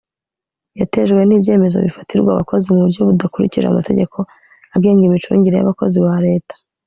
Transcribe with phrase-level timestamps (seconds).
[0.79, 4.17] Yatejwe n ibyemezo bifatirwa abakozi mu buryo budakurikije amategeko
[4.75, 6.53] agenga imicungire y abakozi ba leta